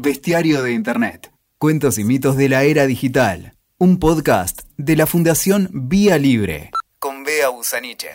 [0.00, 1.32] Bestiario de Internet.
[1.58, 3.54] Cuentos y mitos de la era digital.
[3.78, 6.70] Un podcast de la Fundación Vía Libre.
[7.00, 8.10] Con Bea Busaniche.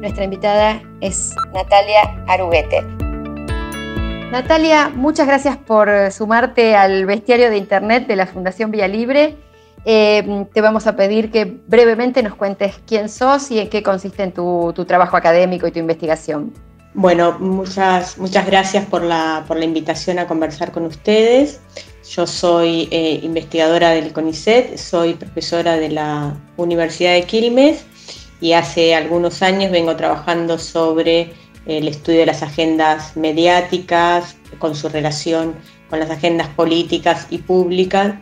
[0.00, 2.82] Nuestra invitada es Natalia Aruguete.
[4.32, 9.36] Natalia, muchas gracias por sumarte al bestiario de Internet de la Fundación Vía Libre.
[9.84, 14.24] Eh, te vamos a pedir que brevemente nos cuentes quién sos y en qué consiste
[14.24, 16.52] en tu, trabajo académico y tu investigación.
[16.98, 21.60] Bueno, muchas, muchas gracias por la, invitación a conversar con ustedes.
[22.08, 27.84] Yo soy eh, investigadora del CONICET, soy profesora de la Universidad de Quilmes
[28.40, 31.34] y hace algunos años vengo trabajando sobre
[31.66, 35.54] el estudio de las agendas mediáticas, con su relación
[35.90, 38.14] con las agendas políticas y públicas.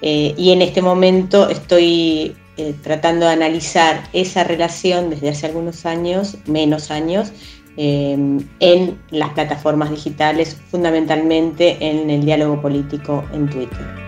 [0.00, 5.84] Eh, y en este momento estoy eh, tratando de analizar esa relación desde hace algunos
[5.84, 7.30] años, menos años,
[7.76, 14.02] eh, en las plataformas digitales, fundamentalmente en el diálogo político en Twitter.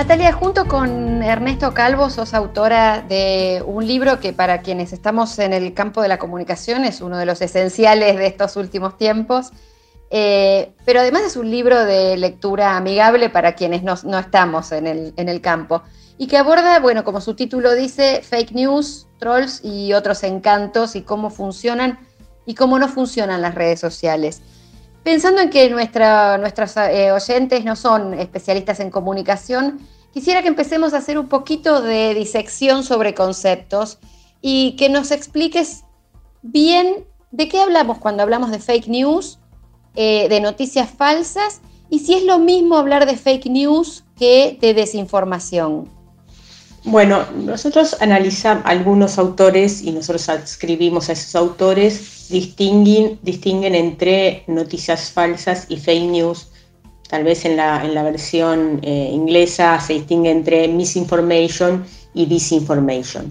[0.00, 5.52] Natalia, junto con Ernesto Calvo, sos autora de un libro que para quienes estamos en
[5.52, 9.52] el campo de la comunicación es uno de los esenciales de estos últimos tiempos,
[10.10, 15.14] eh, pero además es un libro de lectura amigable para quienes no, estamos en el,
[15.16, 15.82] en el, campo
[16.18, 21.02] y que aborda, bueno, como su título dice, fake news, trolls y otros encantos y
[21.02, 21.98] cómo funcionan
[22.44, 24.42] y cómo no funcionan las redes sociales.
[25.02, 29.80] Pensando en que nuestros eh, oyentes no son especialistas en comunicación,
[30.12, 33.98] quisiera que empecemos a hacer un poquito de disección sobre conceptos
[34.42, 35.84] y que nos expliques
[36.42, 39.39] bien de qué hablamos cuando hablamos de fake news,
[39.94, 41.60] eh, de noticias falsas,
[41.90, 45.88] y si es lo mismo hablar de fake news que de desinformación.
[46.84, 55.10] Bueno, nosotros analizamos algunos autores y nosotros adscribimos a esos autores, distinguen, distinguen entre noticias
[55.10, 56.48] falsas y fake news.
[57.08, 61.84] Tal vez en la, en la versión eh, inglesa se distingue entre misinformation
[62.14, 63.30] y disinformation.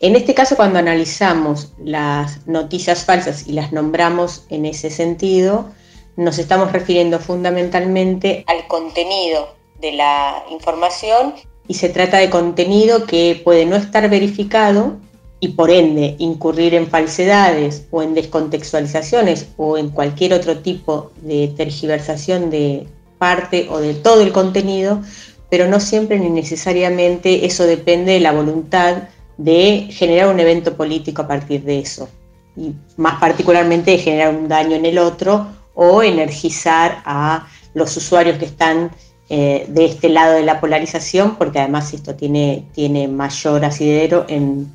[0.00, 5.70] En este caso, cuando analizamos las noticias falsas y las nombramos en ese sentido,
[6.16, 11.34] nos estamos refiriendo fundamentalmente al contenido de la información
[11.66, 14.96] y se trata de contenido que puede no estar verificado
[15.40, 21.48] y por ende incurrir en falsedades o en descontextualizaciones o en cualquier otro tipo de
[21.56, 22.86] tergiversación de
[23.18, 25.02] parte o de todo el contenido,
[25.50, 29.08] pero no siempre ni necesariamente eso depende de la voluntad
[29.38, 32.08] de generar un evento político a partir de eso,
[32.56, 38.36] y más particularmente de generar un daño en el otro o energizar a los usuarios
[38.38, 38.90] que están
[39.30, 44.66] eh, de este lado de la polarización, porque además esto tiene, tiene mayor asidero en,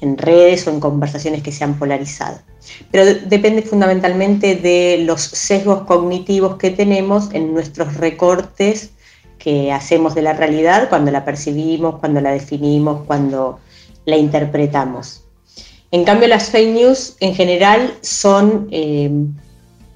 [0.00, 2.38] en redes o en conversaciones que se han polarizado.
[2.90, 8.90] Pero depende fundamentalmente de los sesgos cognitivos que tenemos en nuestros recortes
[9.38, 13.58] que hacemos de la realidad cuando la percibimos, cuando la definimos, cuando
[14.10, 15.24] la interpretamos.
[15.92, 19.10] En cambio, las fake news en general son eh,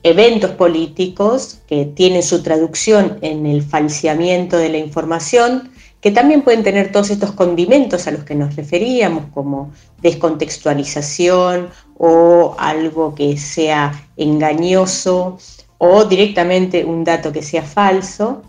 [0.03, 5.71] eventos políticos que tienen su traducción en el falseamiento de la información,
[6.01, 12.55] que también pueden tener todos estos condimentos a los que nos referíamos, como descontextualización o
[12.59, 15.39] algo que sea engañoso
[15.79, 18.43] o directamente un dato que sea falso,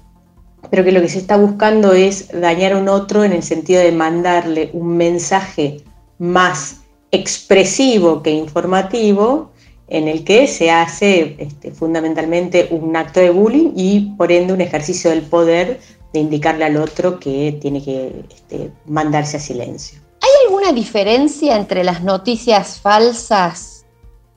[0.69, 3.81] pero que lo que se está buscando es dañar a un otro en el sentido
[3.81, 5.81] de mandarle un mensaje
[6.17, 6.81] más
[7.11, 9.51] expresivo que informativo
[9.87, 14.61] en el que se hace este, fundamentalmente un acto de bullying y por ende un
[14.61, 15.79] ejercicio del poder
[16.11, 19.99] de indicarle al otro que tiene que este, mandarse a silencio.
[20.21, 23.85] ¿Hay alguna diferencia entre las noticias falsas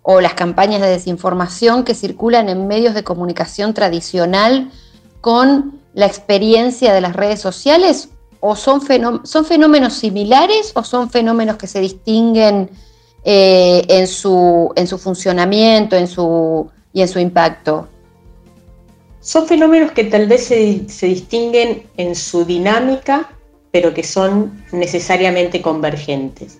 [0.03, 4.71] o las campañas de desinformación que circulan en medios de comunicación tradicional
[5.21, 8.11] con la experiencia de las redes sociales?
[8.41, 8.81] ¿O son,
[9.25, 12.71] son fenómenos similares o son fenómenos que se distinguen
[13.25, 17.89] eh, en, su, en su funcionamiento en su, y en su impacto?
[19.21, 23.31] Son fenómenos que tal vez se, se distinguen en su dinámica,
[23.73, 26.59] pero que son necesariamente convergentes.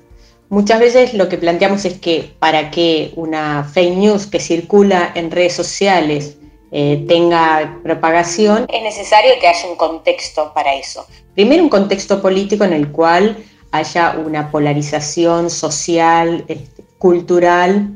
[0.51, 5.31] Muchas veces lo que planteamos es que para que una fake news que circula en
[5.31, 6.38] redes sociales
[6.71, 11.07] eh, tenga propagación, es necesario que haya un contexto para eso.
[11.35, 13.37] Primero, un contexto político en el cual
[13.71, 17.91] haya una polarización social, este, cultural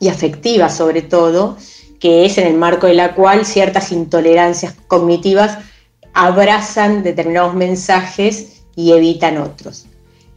[0.00, 1.56] y afectiva sobre todo,
[2.00, 5.58] que es en el marco de la cual ciertas intolerancias cognitivas
[6.12, 9.86] abrazan determinados mensajes y evitan otros.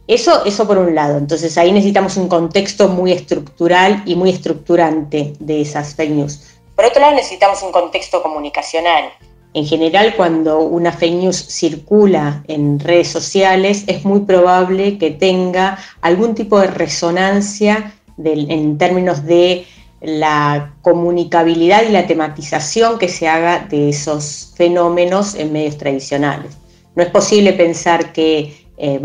[0.06, 1.18] Eso, eso por un lado.
[1.18, 6.40] Entonces ahí necesitamos un contexto muy estructural y muy estructurante de esas fake news.
[6.76, 9.10] Por otro lado, necesitamos un contexto comunicacional.
[9.54, 15.78] En general, cuando una fake news circula en redes sociales, es muy probable que tenga
[16.02, 19.64] algún tipo de resonancia en términos de
[20.02, 26.58] la comunicabilidad y la tematización que se haga de esos fenómenos en medios tradicionales.
[26.94, 29.00] No es posible pensar que eh,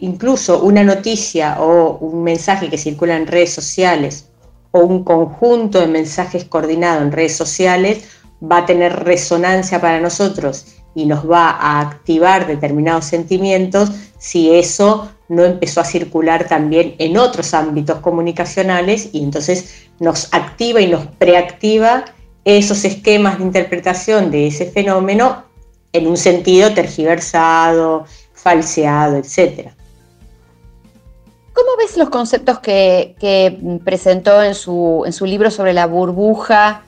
[0.00, 4.30] incluso una noticia o un mensaje que circula en redes sociales
[4.74, 8.08] o un conjunto de mensajes coordinados en redes sociales
[8.42, 10.66] va a tener resonancia para nosotros
[10.96, 17.16] y nos va a activar determinados sentimientos si eso no empezó a circular también en
[17.16, 22.06] otros ámbitos comunicacionales y entonces nos activa y nos preactiva
[22.44, 25.44] esos esquemas de interpretación de ese fenómeno
[25.92, 29.70] en un sentido tergiversado, falseado, etc.
[31.54, 36.82] ¿Cómo ves los conceptos que, presentó en su, libro sobre la burbuja,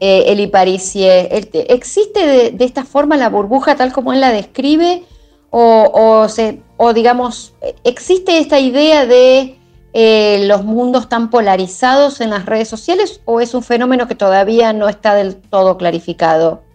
[0.00, 1.28] eh, Eli Parisie?
[1.68, 5.04] ¿Existe de, esta forma la burbuja tal como él la describe?
[5.50, 7.54] ¿O, se, o digamos,
[7.84, 9.56] existe esta idea de
[9.94, 14.72] eh, los mundos tan polarizados en las redes sociales o es un fenómeno que todavía
[14.72, 16.67] no está del todo clarificado?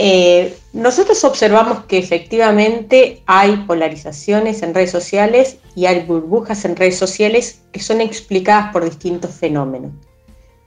[0.00, 6.96] Eh, nosotros observamos que efectivamente hay polarizaciones en redes sociales y hay burbujas en redes
[6.96, 9.90] sociales que son explicadas por distintos fenómenos.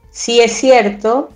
[0.10, 1.30] Sí es cierto,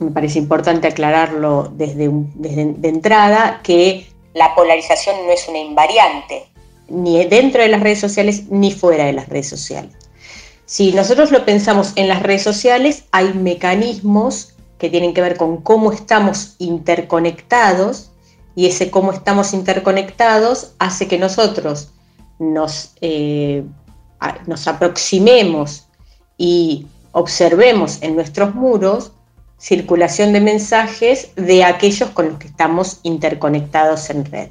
[0.00, 6.44] me parece importante aclararlo desde, de entrada, que la polarización no es una invariante,
[6.88, 9.92] ni dentro de las redes sociales ni fuera de las redes sociales.
[10.66, 15.58] Si nosotros lo pensamos en las redes sociales, hay mecanismos que tienen que ver con
[15.58, 18.12] cómo estamos interconectados
[18.54, 21.90] y ese cómo estamos interconectados hace que nosotros
[22.38, 23.64] nos, eh,
[24.46, 25.86] nos aproximemos
[26.36, 29.12] y observemos en nuestros muros
[29.58, 34.48] circulación de mensajes de aquellos con los que estamos interconectados en red.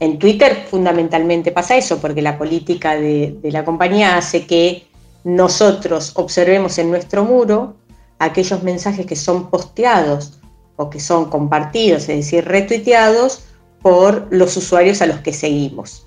[0.00, 4.86] En Twitter fundamentalmente pasa eso, porque la política de, de la compañía hace que
[5.24, 7.76] nosotros observemos en nuestro muro
[8.18, 10.38] aquellos mensajes que son posteados
[10.76, 13.42] o que son compartidos, es decir, retuiteados
[13.82, 16.06] por los usuarios a los que seguimos.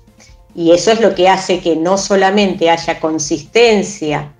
[0.54, 4.32] Y eso es lo que hace que no solamente haya consistencia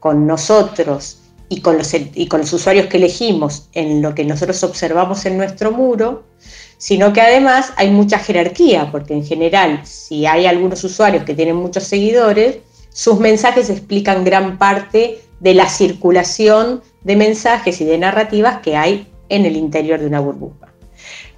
[0.00, 4.62] con nosotros y con los, y con los usuarios que elegimos en lo que nosotros
[4.64, 6.24] observamos en nuestro muro,
[6.76, 11.56] sino que además hay mucha jerarquía, porque en general, si hay algunos usuarios que tienen
[11.56, 12.58] muchos seguidores,
[12.90, 19.06] sus mensajes explican gran parte de la circulación de mensajes y de narrativas que hay
[19.28, 20.68] en el interior de una burbuja.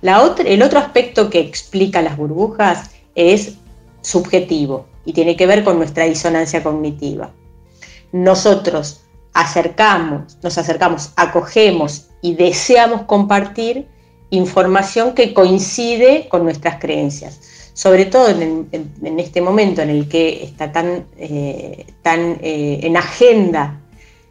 [0.02, 3.56] El otro aspecto que explica las burbujas es
[4.00, 7.32] subjetivo y tiene que ver con nuestra disonancia cognitiva.
[8.12, 9.02] Nosotros
[9.35, 13.87] acercamos, nos acercamos, acogemos y deseamos compartir
[14.31, 17.41] información que coincide con nuestras creencias.
[17.75, 23.81] Sobre todo en, este momento en el que está tan, eh, eh, en agenda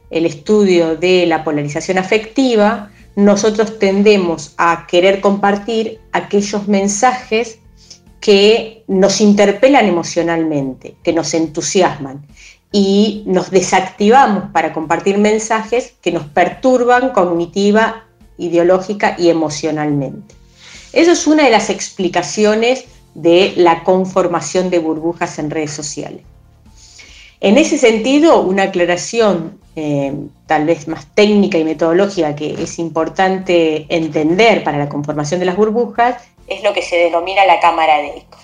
[0.09, 7.59] el estudio de la polarización afectiva, nosotros tendemos a querer compartir aquellos mensajes
[8.19, 12.25] que nos interpelan emocionalmente, que nos entusiasman
[12.71, 18.05] y nos desactivamos para compartir mensajes que nos perturban cognitiva,
[18.37, 20.35] ideológica y emocionalmente.
[20.93, 22.85] Eso es una de las explicaciones
[23.15, 26.21] de la conformación de burbujas en redes sociales.
[27.41, 30.13] En ese sentido, una aclaración eh,
[30.45, 35.55] tal vez más técnica y metodológica que es importante entender para la conformación de las
[35.55, 38.37] burbujas es lo que se denomina la cámara de eco.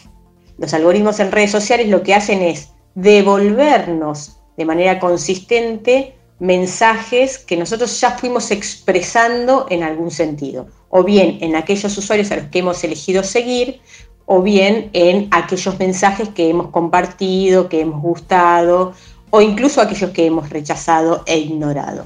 [0.57, 7.57] Los algoritmos en redes sociales lo que hacen es devolvernos de manera consistente mensajes que
[7.57, 12.59] nosotros ya fuimos expresando en algún sentido, o bien en aquellos usuarios a los que
[12.59, 13.81] hemos elegido seguir,
[14.25, 18.93] o bien en aquellos mensajes que hemos compartido, que hemos gustado,
[19.29, 22.05] o incluso aquellos que hemos rechazado e ignorado.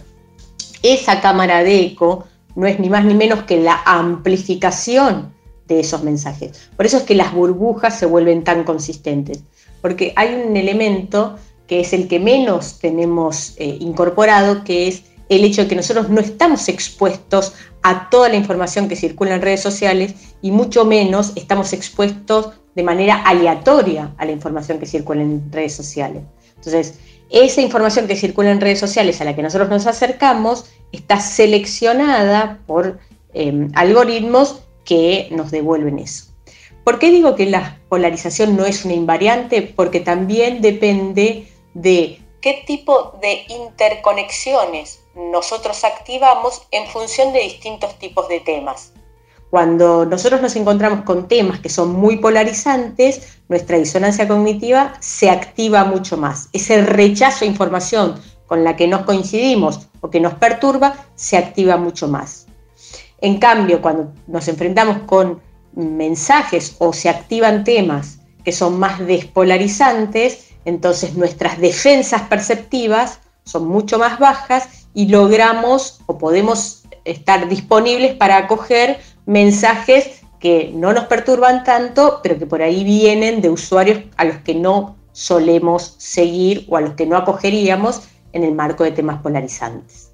[0.82, 5.34] Esa cámara de eco no es ni más ni menos que la amplificación
[5.68, 6.70] de esos mensajes.
[6.76, 9.44] Por eso es que las burbujas se vuelven tan consistentes,
[9.82, 11.36] porque hay un elemento
[11.68, 16.10] que es el que menos tenemos eh, incorporado, que es el hecho de que nosotros
[16.10, 21.34] no estamos expuestos a toda la información que circula en redes sociales y mucho menos
[21.36, 26.24] estamos expuestos de manera aleatoria a la información que circula en redes sociales.
[26.56, 31.20] Entonces, esa información que circula en redes sociales a la que nosotros nos acercamos está
[31.20, 33.00] seleccionada por
[33.34, 36.26] em, algoritmos que nos devuelven eso.
[36.84, 39.62] ¿Por qué digo que la polarización no es una invariante?
[39.62, 48.28] Porque también depende de qué tipo de interconexiones nosotros activamos en función de distintos tipos
[48.28, 48.94] de temas.
[49.50, 55.86] Cuando nosotros nos encontramos con temas que son muy polarizantes, nuestra disonancia cognitiva se activa
[55.86, 56.50] mucho más.
[56.54, 61.78] Ese rechazo a información con la que no coincidimos o que nos perturba se activa
[61.78, 62.46] mucho más.
[63.22, 65.42] En cambio, cuando nos enfrentamos con
[65.74, 73.98] mensajes o se activan temas que son más despolarizantes, entonces nuestras defensas perceptivas son mucho
[73.98, 81.64] más bajas y logramos o podemos estar disponibles para acoger mensajes que no nos perturban
[81.64, 86.78] tanto, pero que por ahí vienen de usuarios a los que no solemos seguir o
[86.78, 90.12] a los que no acogeríamos en el marco de temas polarizantes.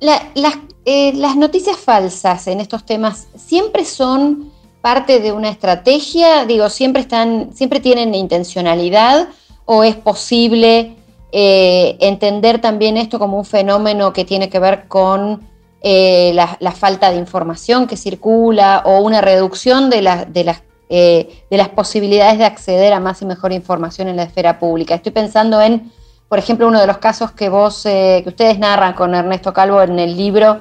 [0.00, 7.02] Eh, las, noticias falsas en estos temas siempre son parte de una estrategia, digo, siempre
[7.02, 9.28] están, siempre tienen intencionalidad
[9.64, 10.96] o es posible
[11.30, 15.46] eh, entender también esto como un fenómeno que tiene que ver con
[15.82, 21.56] eh, la, falta de información que circula o una reducción de, de, las, eh, de
[21.56, 24.94] las posibilidades de acceder a más y mejor información en la esfera pública.
[24.94, 25.92] Estoy pensando en,
[26.28, 29.98] por ejemplo, uno de los casos que vos, que ustedes narran con Ernesto Calvo en
[29.98, 30.60] el libro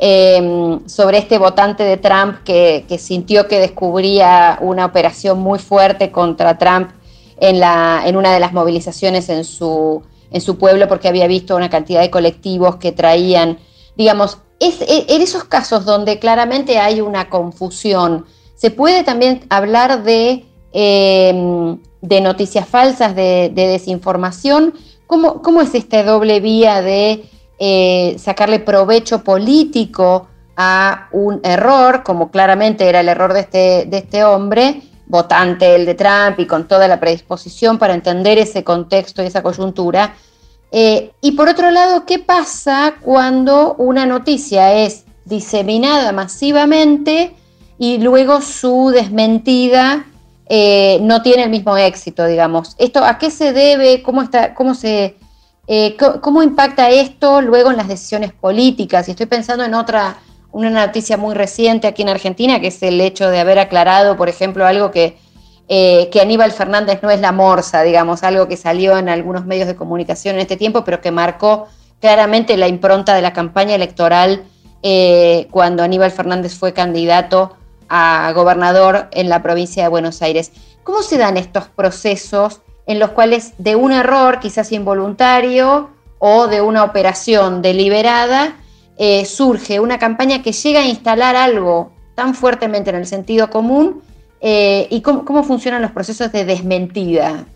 [0.00, 6.58] em, sobre este votante de Trump que, sintió que descubría una operación muy fuerte contra
[6.58, 6.90] Trump
[7.40, 12.00] en, una de las movilizaciones en su, en su pueblo porque había visto una cantidad
[12.00, 13.58] de colectivos que traían
[14.00, 20.46] digamos, e, en esos casos donde claramente hay una confusión, se puede también hablar de,
[20.72, 24.72] em, noticias falsas, de, desinformación.
[25.06, 27.24] ¿Cómo, ¿Cómo, es esta doble vía de
[27.58, 33.98] eh, sacarle provecho político a un error, como claramente era el error de este, de
[33.98, 39.22] este hombre, votante el de Trump y con toda la predisposición para entender ese contexto
[39.22, 40.14] y esa coyuntura?
[40.72, 47.34] Eh, y por otro lado, ¿qué pasa cuando una noticia es diseminada masivamente
[47.78, 50.06] y luego su desmentida
[50.48, 52.76] eh, no tiene el mismo éxito, digamos?
[52.78, 54.02] ¿Esto a qué se debe?
[54.02, 55.16] ¿Cómo, está, cómo, se,
[55.66, 59.08] eh, cómo impacta esto luego en las decisiones políticas?
[59.08, 60.18] Y estoy pensando en otra,
[60.52, 64.28] una noticia muy reciente aquí en Argentina, que es el hecho de haber aclarado, por
[64.28, 65.16] ejemplo, algo que
[65.72, 69.68] eh, que Aníbal Fernández no es la morsa, digamos, algo que salió en algunos medios
[69.68, 71.68] de comunicación en este tiempo, pero que marcó
[72.00, 74.42] claramente la impronta de la campaña electoral
[74.82, 77.56] eh, cuando Aníbal Fernández fue candidato
[77.88, 80.50] a gobernador en la provincia de Buenos Aires.
[80.82, 86.62] ¿Cómo se dan estos procesos en los cuales de un error, quizás involuntario, o de
[86.62, 88.56] una operación deliberada,
[89.02, 94.02] eh, surge una campaña que llega a instalar algo tan fuertemente en el sentido común
[94.42, 97.46] eh, y cómo, funcionan los procesos de desmentida.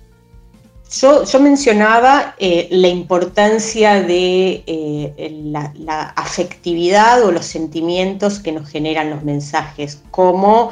[0.90, 5.42] Yo, mencionaba eh, la importancia de eh,
[5.76, 10.70] la, afectividad o los sentimientos que nos generan los mensajes como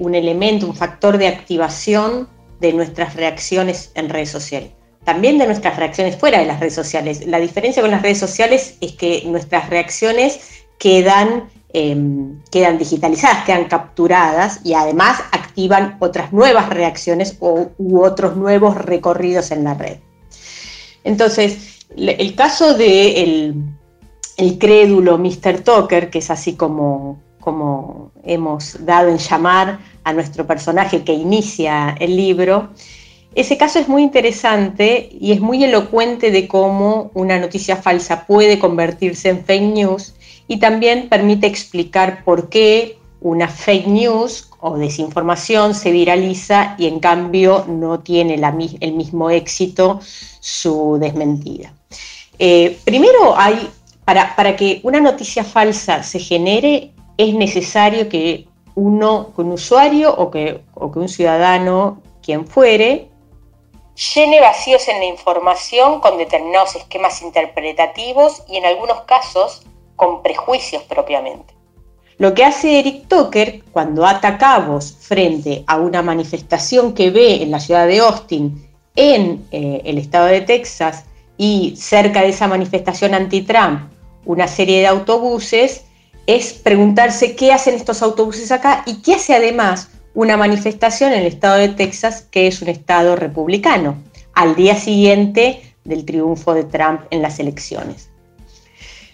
[0.00, 4.70] un elemento, un factor de activación de nuestras reacciones en redes sociales.
[5.04, 7.26] También de nuestras reacciones fuera de las redes sociales.
[7.26, 13.66] La diferencia con las redes sociales es que nuestras reacciones quedan Em, quedan digitalizadas, quedan
[13.66, 19.98] capturadas y además activan otras nuevas reacciones o, u otros nuevos recorridos en la red.
[21.04, 23.52] Entonces, el caso de
[24.38, 25.60] el crédulo Mr.
[25.62, 31.96] Tucker, que es así como, como hemos dado en llamar a nuestro personaje que inicia
[32.00, 32.70] el libro,
[33.34, 38.58] ese caso es muy interesante y es muy elocuente de cómo una noticia falsa puede
[38.58, 40.14] convertirse en fake news
[40.48, 47.00] y también permite explicar por qué una fake news o desinformación se viraliza y en
[47.00, 48.40] cambio no tiene
[48.80, 50.00] el mismo éxito
[50.40, 51.72] su desmentida.
[52.38, 53.34] Eh, primero,
[54.04, 60.60] para, que una noticia falsa se genere, es necesario que uno, un usuario o que
[60.74, 63.08] un ciudadano, quien fuere,
[63.98, 69.62] llene vacíos en la información con determinados esquemas interpretativos y en algunos casos
[69.96, 71.54] con prejuicios propiamente.
[72.18, 77.50] Lo que hace Eric Tucker cuando ata cabos frente a una manifestación que ve en
[77.50, 81.04] la ciudad de Austin, en eh, el estado de Texas,
[81.36, 83.88] y cerca de esa manifestación anti-Trump,
[84.24, 85.84] una serie de autobuses,
[86.26, 89.88] es preguntarse qué hacen estos autobuses acá y qué hace además
[90.18, 93.94] una manifestación en el estado de Texas, que es un estado republicano,
[94.34, 98.10] al día siguiente del triunfo de Trump en las elecciones.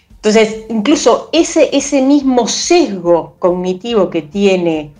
[0.09, 4.93] Entonces, incluso ese, ese mismo sesgo cognitivo que tiene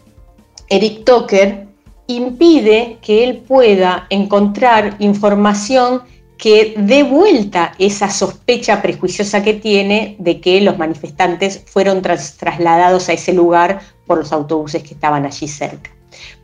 [0.69, 1.65] Eric Tucker
[2.05, 6.03] impide que él pueda encontrar información
[6.37, 13.13] que dé vuelta esa sospecha prejuiciosa que tiene de que los manifestantes fueron trasladados a
[13.13, 15.94] ese lugar por los autobuses que estaban allí cerca.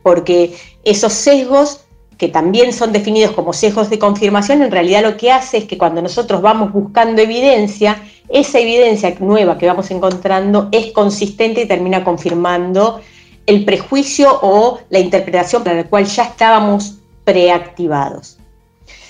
[0.02, 1.80] Porque esos sesgos,
[2.18, 5.78] que también son definidos como sesgos de confirmación, en realidad lo que hace es que
[5.78, 12.04] cuando nosotros vamos buscando evidencia, esa evidencia nueva que vamos encontrando es consistente y termina
[12.04, 13.00] confirmando
[13.46, 18.38] el prejuicio o la interpretación para la cual ya estábamos preactivados.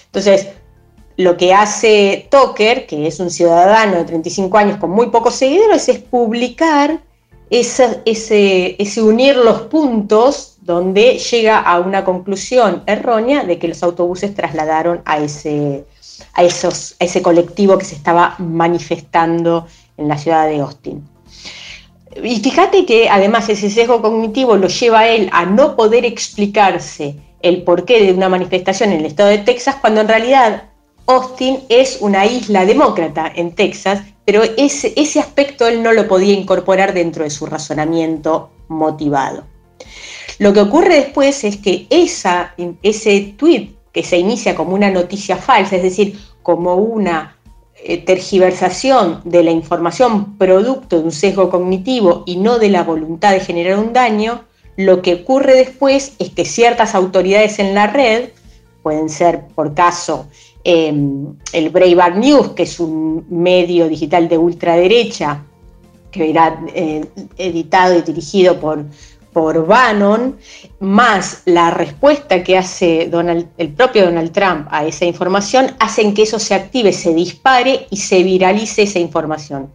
[0.06, 0.48] Entonces,
[1.16, 5.88] lo que hace Tucker, que es un ciudadano de 35 años con muy pocos seguidores,
[5.88, 7.00] es publicar
[7.50, 14.34] ese, ese, unir los puntos donde llega a una conclusión errónea de que los autobuses
[14.34, 15.84] trasladaron a ese,
[16.34, 19.66] a, esos, a ese colectivo que se estaba manifestando
[19.96, 21.04] en la ciudad de Austin.
[22.22, 27.16] Y fíjate que además ese sesgo cognitivo lo lleva a él a no poder explicarse
[27.40, 30.64] el porqué de una manifestación en el estado de Texas, cuando en realidad
[31.06, 36.34] Austin es una isla demócrata en Texas, pero ese, ese aspecto él no lo podía
[36.34, 39.51] incorporar dentro de su razonamiento motivado.
[40.42, 45.76] Lo que ocurre después es que ese tweet que se inicia como una noticia falsa,
[45.76, 47.36] es decir, como una
[47.76, 53.32] eh, tergiversación de la información producto de un sesgo cognitivo y no de la voluntad
[53.32, 54.44] de generar un daño,
[54.76, 58.30] lo que ocurre después es que ciertas autoridades en la red,
[58.82, 60.26] pueden ser por caso
[60.64, 65.44] Em, el Breitbart News, que es un medio digital de ultraderecha,
[66.12, 67.04] que era eh,
[67.36, 68.84] editado y dirigido por,
[69.32, 70.36] por Bannon,
[70.80, 73.10] más la respuesta que hace
[73.58, 77.96] el propio Donald Trump a esa información, hacen que eso se active, se dispare y
[77.96, 79.72] se viralice esa información.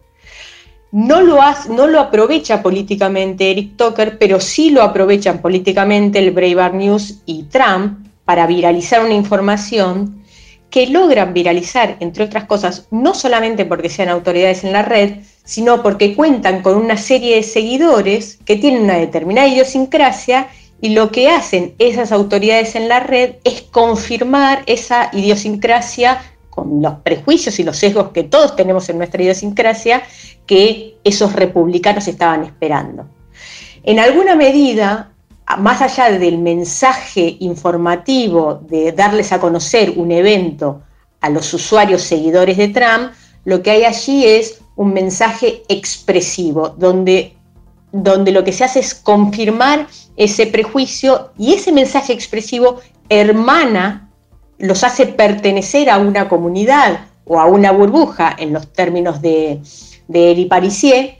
[0.90, 1.38] No lo,
[1.70, 7.42] no lo aprovecha políticamente Eric Tucker, pero sí lo aprovechan políticamente el Breitbart News y
[7.44, 10.17] Trump para viralizar una información
[10.70, 15.82] que logran viralizar, entre otras cosas, no solamente porque sean autoridades en la red, sino
[15.82, 20.48] porque cuentan con una serie de seguidores que tienen una determinada idiosincrasia
[20.80, 26.94] y lo que hacen esas autoridades en la red es confirmar esa idiosincrasia con los
[26.96, 30.02] prejuicios y los sesgos que todos tenemos en nuestra idiosincrasia
[30.46, 33.08] que esos republicanos estaban esperando.
[33.84, 35.12] En alguna medida,
[35.56, 40.82] más allá del mensaje informativo de darles a conocer un evento
[41.20, 43.12] a los usuarios seguidores de Trump,
[43.44, 47.34] lo que hay allí es un mensaje expresivo, donde,
[47.92, 54.10] donde lo que se hace es confirmar ese prejuicio y ese mensaje expresivo hermana,
[54.58, 59.60] los hace pertenecer a una comunidad o a una burbuja, en los términos de,
[60.08, 61.18] de Eli Parisier,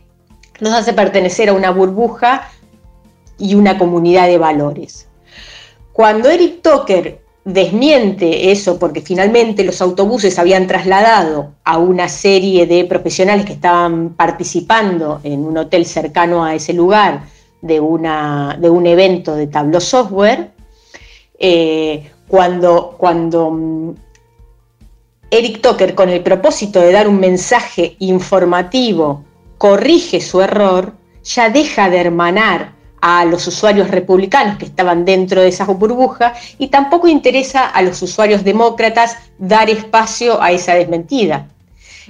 [0.59, 2.49] los hace pertenecer a una burbuja
[3.39, 5.09] y una comunidad de valores.
[5.93, 12.85] Cuando Eric Tucker desmiente eso porque finalmente los autobuses habían trasladado a una serie de
[12.85, 17.23] profesionales que estaban participando en un hotel cercano a ese lugar
[17.63, 20.51] de, una, de un evento de Tableau Software,
[21.39, 23.95] eh, cuando, cuando mm,
[25.31, 29.25] Eric Tucker, con el propósito de dar un mensaje informativo,
[29.57, 30.93] corrige su error,
[31.25, 36.69] ya deja de hermanar a los usuarios republicanos que estaban dentro de esa burbuja y
[36.69, 41.49] tampoco interesa a los usuarios demócratas dar espacio a esa desmentida.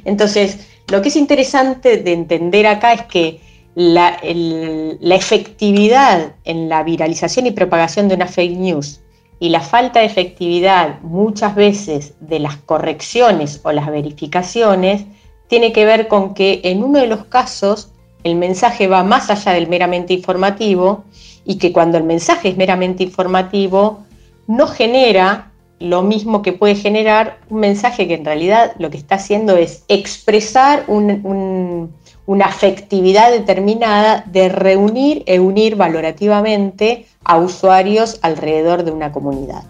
[0.04, 3.40] Entonces, lo que es interesante de entender acá es que
[3.74, 9.00] la, la efectividad en la viralización y propagación de una fake news
[9.40, 15.04] y la falta de efectividad muchas veces de las correcciones o las verificaciones
[15.46, 17.92] tiene que ver con que en uno de los casos
[18.24, 21.04] el mensaje va más allá del meramente informativo
[21.44, 24.00] y que cuando el mensaje es meramente informativo
[24.46, 29.14] no genera lo mismo que puede generar un mensaje que en realidad lo que está
[29.14, 38.90] haciendo es expresar una afectividad determinada de reunir e unir valorativamente a usuarios alrededor de
[38.90, 39.62] una comunidad.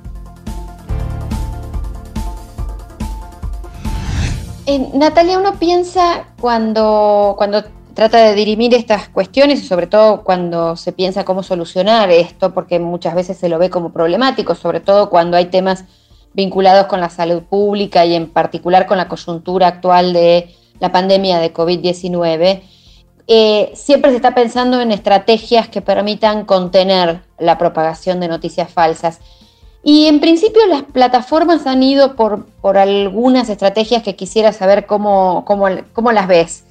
[4.64, 7.64] Eh, Natalia, uno piensa cuando, cuando
[7.98, 12.78] trata de dirimir estas cuestiones y sobre todo cuando se piensa cómo solucionar esto, porque
[12.78, 15.82] muchas veces se lo ve como problemático, sobre todo cuando hay temas
[16.32, 21.40] vinculados con la salud pública y en particular con la coyuntura actual de la pandemia
[21.40, 22.62] de COVID-19.
[23.26, 29.18] Eh, siempre se está pensando en estrategias que permitan contener la propagación de noticias falsas.
[29.82, 35.44] Y en principio las plataformas han ido por, por algunas estrategias que quisiera saber cómo,
[35.44, 36.64] cómo, las ves.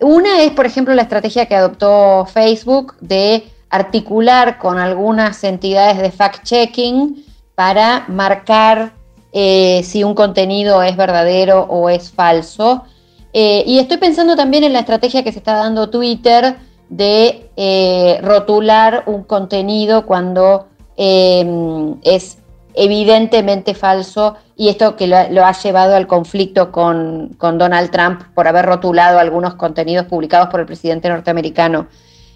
[0.00, 6.12] Una es, por ejemplo, la estrategia que adoptó Facebook de articular con algunas entidades de
[6.12, 8.92] fact-checking para marcar
[9.32, 12.84] eh, si un contenido es verdadero o es falso.
[13.32, 16.56] Eh, y estoy pensando también en la estrategia que se está dando Twitter
[16.88, 22.38] de eh, rotular un contenido cuando es
[22.74, 28.66] evidentemente falso y esto que lo, ha llevado al conflicto con, Donald Trump por haber
[28.66, 31.88] rotulado algunos contenidos publicados por el presidente norteamericano.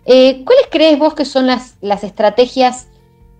[0.04, 2.88] ¿Cuáles crees vos que son las, las estrategias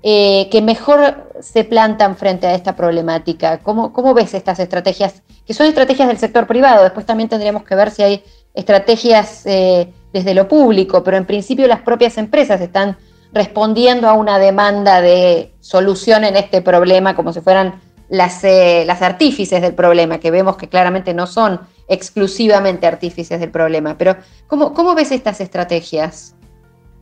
[0.05, 3.59] eh, que mejor se plantan frente a esta problemática?
[3.59, 6.85] ¿Cómo, ¿Cómo, ves estas estrategias, que son estrategias del sector privado?
[6.85, 8.23] Después también tendríamos que ver si hay
[8.55, 12.97] estrategias eh, desde lo público, pero en principio las propias empresas están
[13.33, 19.03] respondiendo a una demanda de solución en este problema como si fueran las, eh, las
[19.03, 23.97] artífices del problema, que vemos que claramente no son exclusivamente artífices del problema.
[23.99, 26.35] Pero ¿cómo, cómo ves estas estrategias?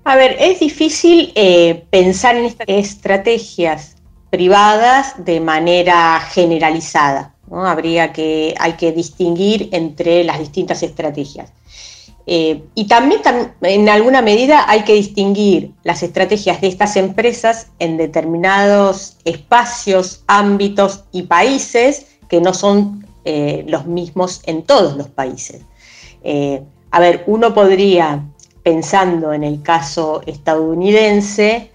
[0.05, 3.97] A ver, es difícil eh, pensar en estas estrategias
[4.31, 7.35] privadas de manera generalizada.
[7.51, 7.67] ¿no?
[7.67, 11.53] Habría que, hay que distinguir entre las distintas estrategias.
[12.27, 13.21] Eh, y también
[13.63, 21.05] en alguna medida hay que distinguir las estrategias de estas empresas en determinados espacios, ámbitos
[21.13, 25.63] y países que no son eh, los mismos en todos los países.
[26.91, 28.25] a ver, uno podría
[28.65, 31.71] pensando en el caso estadounidense,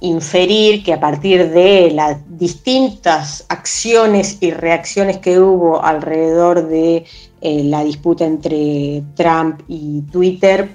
[0.00, 7.04] inferir que a partir de las distintas acciones y reacciones que hubo alrededor de
[7.40, 10.70] eh, la disputa entre Trump y Twitter,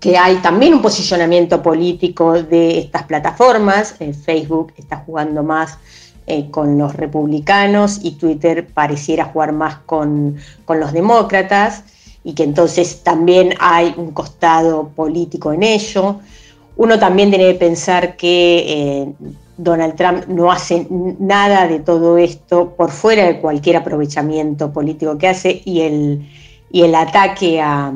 [0.00, 3.94] que hay también un posicionamiento político de estas plataformas.
[4.00, 5.78] Eh, Facebook está jugando más
[6.26, 11.84] eh, con los republicanos y Twitter pareciera jugar más con, con los demócratas
[12.22, 16.20] y que entonces también hay un costado político en ello.
[16.80, 19.12] Uno también tiene que pensar que eh,
[19.58, 25.28] Donald Trump no hace nada de todo esto por fuera de cualquier aprovechamiento político que
[25.28, 26.26] hace y el,
[26.72, 27.92] y el ataque a,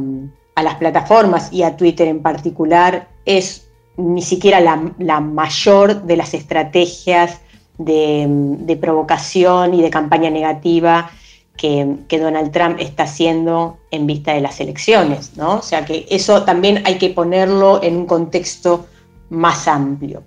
[0.62, 3.66] las plataformas y a Twitter en particular es
[3.96, 7.40] ni siquiera la, mayor de las estrategias
[7.78, 11.10] de, de provocación y de campaña negativa
[11.56, 15.56] que, Donald Trump está haciendo en vista de las elecciones, ¿no?
[15.56, 18.86] O sea que eso también hay que ponerlo en un contexto
[19.30, 20.22] más amplio.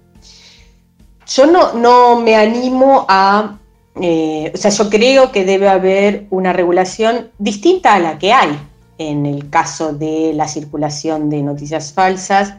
[1.28, 3.58] Yo no, no me animo a,
[4.02, 8.58] eh, o sea, yo creo que debe haber una regulación distinta a la que hay
[8.98, 12.56] en el caso de la circulación de noticias falsas.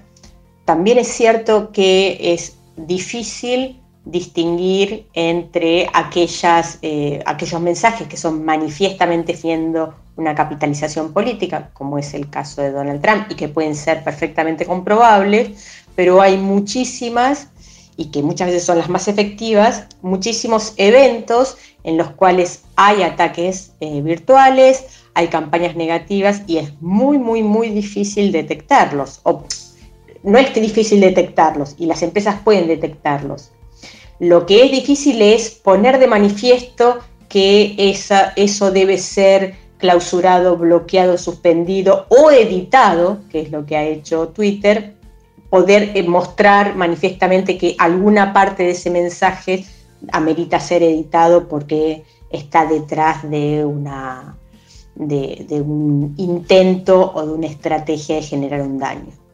[0.64, 9.36] También es cierto que es difícil distinguir entre aquellas, eh, aquellos mensajes que son manifiestamente
[9.36, 14.02] siendo una capitalización política, como es el caso de Donald Trump, y que pueden ser
[14.02, 17.48] perfectamente comprobables, pero hay muchísimas,
[17.96, 23.72] y que muchas veces son las más efectivas, muchísimos eventos en los cuales hay ataques
[23.80, 29.20] eh, virtuales, hay campañas negativas y es muy, muy, muy difícil detectarlos.
[29.24, 29.44] O,
[30.22, 33.50] no es difícil detectarlos, y las empresas pueden detectarlos
[34.18, 37.76] lo que es difícil es poner de manifiesto que
[38.36, 44.94] eso debe ser clausurado, bloqueado, suspendido o editado, que es lo que ha hecho Twitter,
[45.50, 49.64] poder eh, mostrar manifiestamente que alguna parte de ese mensaje
[50.12, 54.36] amerita ser editado porque está detrás de, una,
[54.94, 59.27] de un intento o de una estrategia de generar un daño.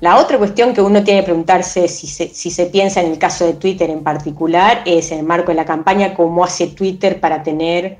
[0.00, 3.52] La otra cuestión que uno tiene que preguntarse si se, piensa en el caso de
[3.52, 7.98] Twitter en particular es en el marco de la campaña cómo hace Twitter para tener,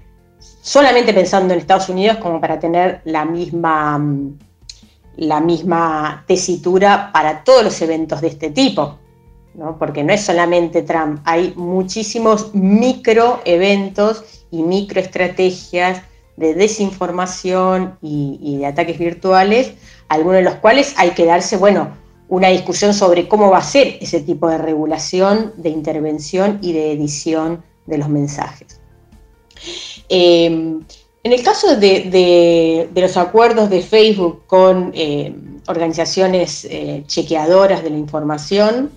[0.63, 4.03] solamente pensando en Estados Unidos, como para tener la misma,
[5.17, 8.99] la misma tesitura para todos los eventos de este tipo.
[9.53, 9.77] ¿no?
[9.79, 16.01] Porque no es solamente Trump, hay muchísimos micro eventos y microestrategias
[16.37, 19.75] de desinformación y de ataques virtuales
[20.11, 21.89] algunos de los cuales hay que darse, bueno,
[22.29, 26.93] una discusión sobre cómo va a ser ese tipo de regulación, de intervención y de
[26.93, 28.81] edición de los mensajes.
[30.09, 30.83] Em,
[31.23, 37.99] en el caso de, los acuerdos de Facebook con em, organizaciones eh, chequeadoras de la
[37.99, 38.91] información,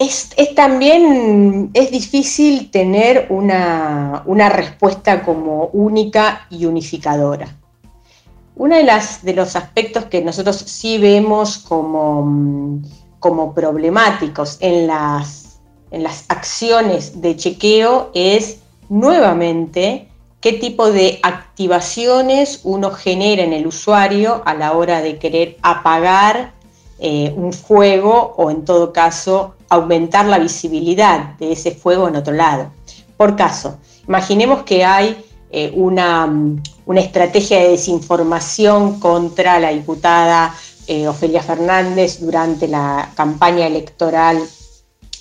[0.00, 7.56] es, también es difícil tener una, una respuesta como única y unificadora.
[8.58, 12.82] Uno de, los aspectos que nosotros sí vemos como,
[13.20, 15.60] como problemáticos en las,
[16.28, 20.08] acciones de chequeo es nuevamente
[20.40, 26.52] qué tipo de activaciones uno genera en el usuario a la hora de querer apagar
[26.98, 32.34] eh, un fuego o en todo caso aumentar la visibilidad de ese fuego en otro
[32.34, 32.72] lado.
[33.16, 36.28] Por caso, imaginemos que hay eh, una,
[36.88, 40.54] una, estrategia de desinformación contra la diputada
[40.86, 44.42] eh, Ofelia Fernández durante la campaña electoral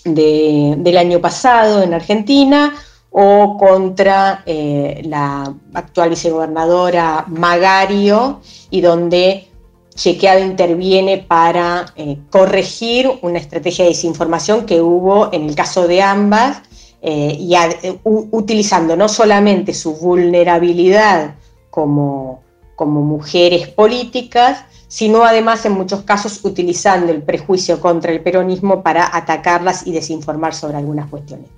[0.05, 2.73] del año pasado en Argentina
[3.11, 9.47] o contra eh, la actual vicegobernadora Magario y donde
[9.95, 16.03] Chequeado interviene para eh, corregir una estrategia de desinformación que hubo en el caso de
[16.03, 16.61] ambas
[17.01, 17.55] eh, y
[18.03, 21.35] utilizando no solamente su vulnerabilidad
[21.77, 22.41] como,
[22.75, 29.15] como mujeres políticas, sino además en muchos casos utilizando el prejuicio contra el peronismo para
[29.15, 31.51] atacarlas y desinformar sobre algunas cuestiones.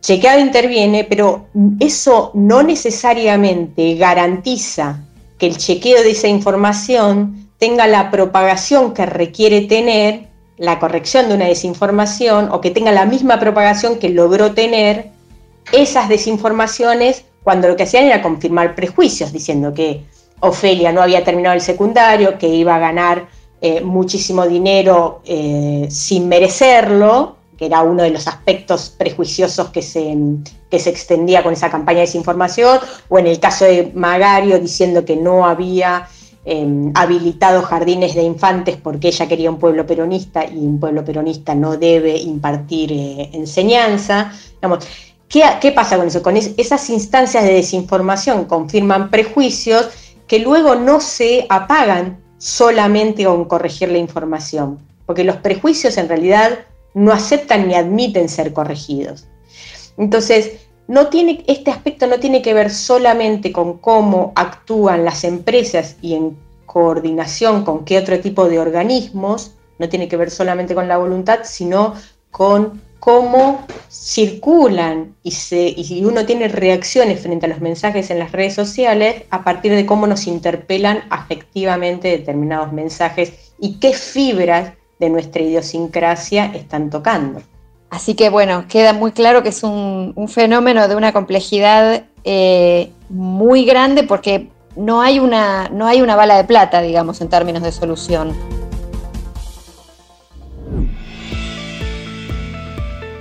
[0.00, 1.46] Chequeado interviene, pero
[1.80, 5.00] eso no necesariamente garantiza
[5.38, 11.34] que el chequeo de esa información tenga la propagación que requiere tener la corrección de
[11.34, 15.10] una desinformación o que tenga la misma propagación que logró tener
[15.72, 20.04] esas desinformaciones cuando lo que hacían era confirmar prejuicios, diciendo que
[20.40, 23.28] Ofelia no había terminado el secundario, que iba a ganar
[23.60, 30.16] eh, muchísimo dinero eh, sin merecerlo, que era uno de los aspectos prejuiciosos que se,
[30.70, 32.78] que se extendía con esa campaña de desinformación,
[33.10, 36.08] o en el caso de Magario diciendo que no había
[36.46, 41.54] em, habilitado jardines de infantes porque ella quería un pueblo peronista y un pueblo peronista
[41.54, 44.32] no debe impartir eh, enseñanza.
[45.30, 46.22] ¿Qué, ¿qué, pasa con eso?
[46.22, 49.88] Con esas instancias de desinformación confirman prejuicios
[50.26, 56.58] que luego no se apagan solamente con corregir la información, porque los prejuicios en realidad
[56.92, 59.26] no aceptan ni admiten ser corregidos.
[59.96, 60.52] Entonces,
[60.88, 66.14] no tiene, este aspecto no tiene que ver solamente con cómo actúan las empresas y
[66.14, 70.98] en coordinación con qué otro tipo de organismos, no tiene que ver solamente con la
[70.98, 71.94] voluntad, sino
[72.30, 78.54] con cómo circulan y, se, uno tiene reacciones frente a los mensajes en las redes
[78.54, 85.42] sociales a partir de cómo nos interpelan afectivamente determinados mensajes y qué fibras de nuestra
[85.42, 87.42] idiosincrasia están tocando.
[87.88, 93.64] Así que bueno, queda muy claro que es un, fenómeno de una complejidad eh, muy
[93.64, 97.72] grande porque no hay, una, no hay una bala de plata, digamos, en términos de
[97.72, 98.59] solución.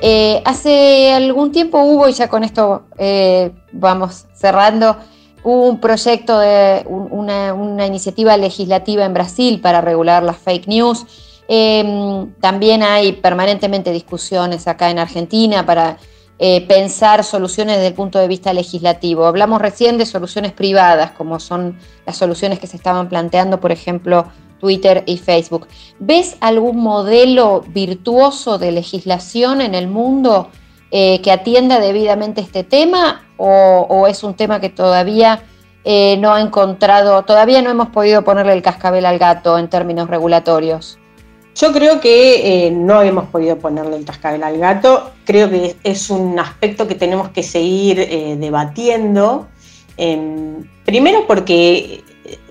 [0.02, 4.98] Eh, hace algún tiempo hubo, y ya con esto eh, vamos cerrando,
[5.44, 11.06] un proyecto de una, iniciativa legislativa en Brasil para regular las fake news.
[11.48, 15.98] Em, también hay permanentemente discusiones acá en Argentina para
[16.38, 19.26] eh, pensar soluciones desde el punto de vista legislativo.
[19.26, 24.28] Hablamos recién de soluciones privadas, como son las soluciones que se estaban planteando, por ejemplo,
[24.60, 25.68] Twitter y Facebook.
[26.00, 30.50] ¿Ves algún modelo virtuoso de legislación en el mundo
[30.92, 35.44] eh, que atienda debidamente este tema o, es un tema que todavía
[35.86, 40.10] eh, no ha encontrado, todavía no hemos podido ponerle el cascabel al gato en términos
[40.10, 41.00] regulatorios?
[41.56, 46.10] Yo creo que eh, no hemos podido ponerle el cascabel al gato, creo que es
[46.10, 49.48] un aspecto que tenemos que seguir debatiendo.
[49.98, 52.04] Em, primero porque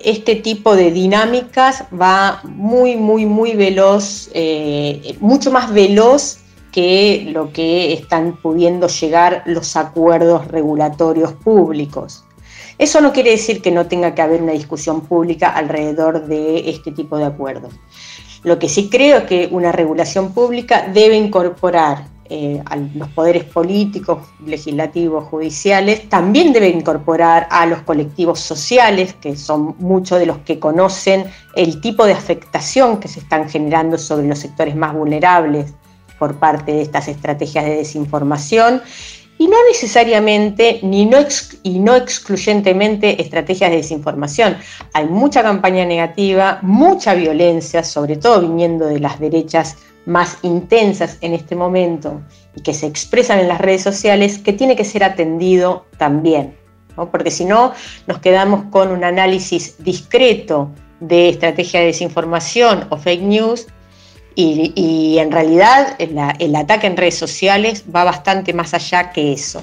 [0.02, 6.38] este tipo de dinámicas va muy, muy, muy veloz, eh, mucho más veloz
[6.72, 12.24] que lo que están pudiendo llegar los acuerdos regulatorios públicos.
[12.78, 16.92] Eso no quiere decir que no tenga que haber una discusión pública alrededor de este
[16.92, 17.74] tipo de acuerdos.
[18.44, 23.44] Lo que sí creo es que una regulación pública debe incorporar eh, a los poderes
[23.44, 30.36] políticos, legislativos, judiciales, también debe incorporar a los colectivos sociales, que son muchos de los
[30.38, 31.24] que conocen
[31.56, 35.72] el tipo de afectación que se están generando sobre los sectores más vulnerables
[36.18, 38.82] por parte de estas estrategias de desinformación.
[39.38, 41.18] Y no necesariamente, ni no
[41.62, 44.58] y no excluyentemente estrategias de desinformación.
[44.92, 49.76] Hay mucha campaña negativa, mucha violencia, sobre todo viniendo de las derechas
[50.08, 52.22] más intensas en este momento
[52.56, 56.56] y que se expresan en las redes sociales, que tiene que ser atendido también,
[57.12, 57.72] porque si no
[58.06, 63.66] nos quedamos con un análisis discreto de estrategia de desinformación o fake news
[64.34, 69.62] y, en realidad el ataque en redes sociales va bastante más allá que eso.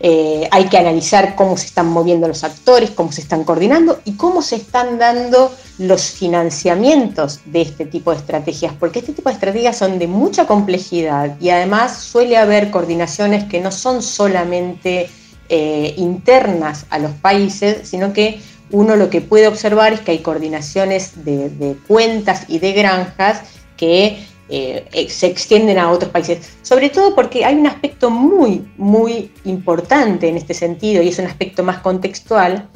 [0.00, 4.12] Eh, hay que analizar cómo se están moviendo los actores, cómo se están coordinando y
[4.12, 9.34] cómo se están dando los financiamientos de este tipo de estrategias, porque este tipo de
[9.34, 15.10] estrategias son de mucha complejidad y además suele haber coordinaciones que no son solamente
[15.48, 20.18] eh, internas a los países, sino que uno lo que puede observar es que hay
[20.18, 23.40] coordinaciones de cuentas y de granjas
[23.76, 29.32] que eh, se extienden a otros países, sobre todo porque hay un aspecto muy, muy
[29.44, 32.68] importante en este sentido, y es un aspecto más contextual,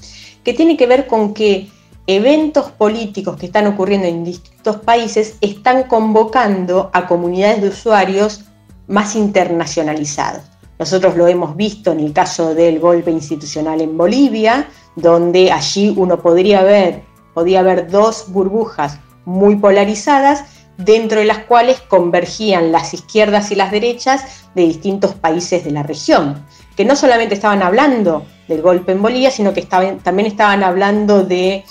[0.45, 1.69] que tiene que ver con que
[2.07, 8.45] eventos políticos que están ocurriendo en distintos países están convocando a comunidades de usuarios
[8.89, 10.43] más internacionalizados.
[10.79, 16.21] Nosotros lo hemos visto en el caso del golpe institucional en Bolivia, donde allí uno
[16.21, 17.03] podría ver,
[17.35, 20.45] podía ver dos burbujas muy polarizadas
[20.79, 25.83] dentro de las cuales convergían las izquierdas y las derechas de distintos países de la
[25.83, 26.45] región,
[26.77, 31.65] que no solamente estaban hablando del golpe en Bolivia, sino que también estaban hablando de,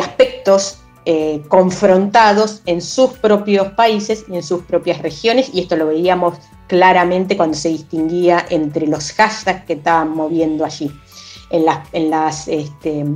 [0.00, 5.86] aspectos eh, confrontados en sus propios países y en sus propias regiones, y esto lo
[5.86, 10.90] veíamos claramente cuando se distinguía entre los hashtags que estaban moviendo allí.
[11.50, 13.06] En las, en las este,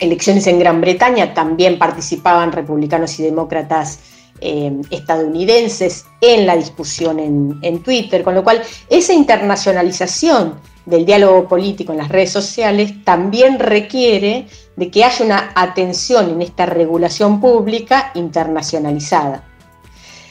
[0.00, 4.00] elecciones en Gran Bretaña también participaban republicanos y demócratas
[4.40, 10.54] eh, estadounidenses en la discusión en, Twitter, con lo cual esa internacionalización
[10.86, 16.40] del diálogo político en las redes sociales también requiere de que haya una atención en
[16.40, 19.44] esta regulación pública internacionalizada.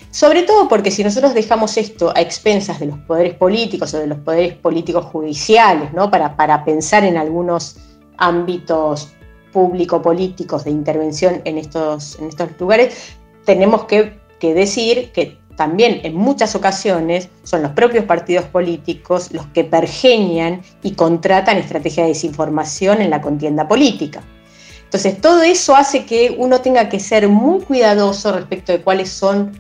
[0.10, 4.08] Sobre todo porque si nosotros dejamos esto a expensas de los poderes políticos o de
[4.08, 6.10] los poderes políticos judiciales, ¿no?
[6.10, 7.78] para, para pensar en algunos
[8.18, 9.10] ámbitos
[9.52, 16.56] público-políticos de intervención en estos, en estos lugares, tenemos que, decir que también en muchas
[16.56, 23.10] ocasiones son los propios partidos políticos los que pergeñan y contratan estrategias de desinformación en
[23.10, 24.24] la contienda política.
[24.86, 29.52] Entonces, todo eso hace que uno tenga que ser muy cuidadoso respecto de cuáles son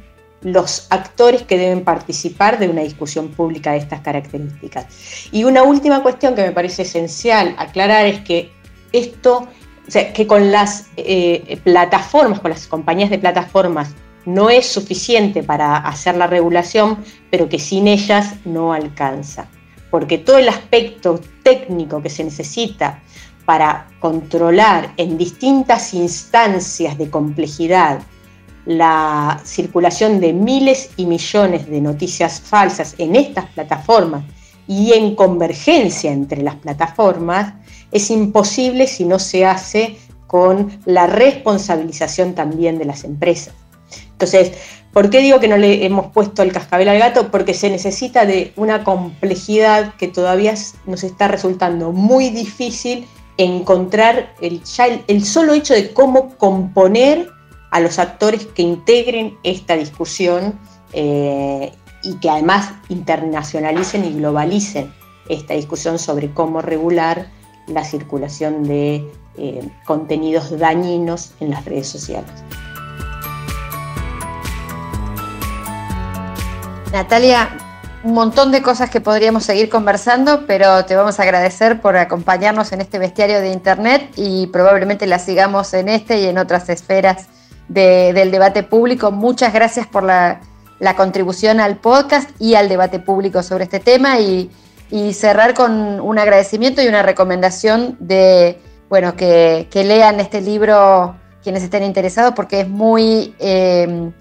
[0.42, 4.88] los actores que deben participar de una discusión pública de estas características.
[5.32, 8.52] Y una última cuestión que me parece esencial aclarar es que
[8.92, 9.48] esto
[9.90, 15.42] o sea, que con las eh, plataformas, con las compañías de plataformas, no es suficiente
[15.42, 17.00] para hacer la regulación,
[17.32, 19.48] pero que sin ellas no alcanza.
[19.90, 23.02] Porque todo el aspecto técnico que se necesita
[23.46, 28.02] para controlar en distintas instancias de complejidad
[28.68, 34.24] la circulación de miles y millones de noticias falsas en estas plataformas
[34.68, 37.56] y en convergencia entre las plataformas,
[37.92, 39.98] es imposible si no se hace
[40.28, 43.54] con la responsabilización también de las empresas.
[44.12, 44.52] Entonces,
[44.94, 47.32] ¿por qué digo que no le hemos puesto el cascabel al gato?
[47.32, 50.54] Porque se necesita de una complejidad que todavía
[50.86, 54.62] nos está resultando muy difícil encontrar el,
[55.08, 57.30] el, solo hecho de cómo componer
[57.72, 60.60] a los actores que integren esta discusión
[60.94, 61.72] eh,
[62.04, 64.94] y que además internacionalicen y globalicen
[65.30, 67.32] esta discusión sobre cómo regular
[67.70, 72.30] la circulación de eh, contenidos dañinos en las redes sociales.
[76.92, 77.50] Natalia,
[78.04, 82.72] un montón de cosas que podríamos seguir conversando, pero te vamos a agradecer por acompañarnos
[82.72, 87.28] en este bestiario de Internet y probablemente la sigamos en este y en otras esferas
[87.68, 89.12] del debate público.
[89.12, 90.42] Muchas gracias por la
[90.80, 94.50] la contribución al podcast y al debate público sobre este tema y,
[95.14, 101.84] cerrar con un agradecimiento y una recomendación de, bueno, que, lean este libro quienes estén
[101.84, 104.12] interesados porque es muy, em,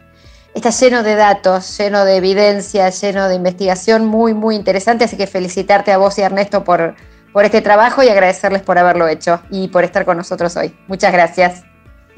[0.54, 5.26] está lleno de datos, lleno de evidencia, lleno de investigación muy, muy interesante, así que
[5.26, 6.94] felicitarte a vos y a Ernesto por,
[7.32, 10.76] por este trabajo y agradecerles por haberlo hecho y por estar con nosotros hoy.
[10.86, 11.67] Muchas gracias.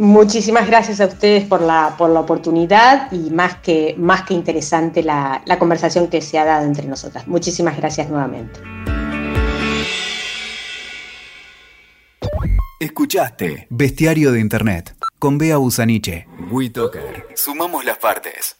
[0.01, 5.03] Muchísimas gracias a ustedes por la, por la oportunidad y más que, más que interesante
[5.03, 7.29] la, la conversación que se ha dado entre nosotras.
[7.29, 8.61] Muchísimas gracias nuevamente.
[12.81, 16.27] Escuchaste Bestiario de Internet con Bea Busaniche.
[16.51, 17.27] WeToker.
[17.35, 18.60] Sumamos las partes.